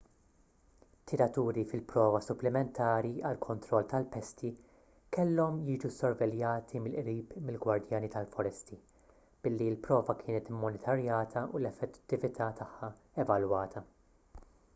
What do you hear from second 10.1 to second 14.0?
kienet immonitorjata u l-effettività tagħha evalwata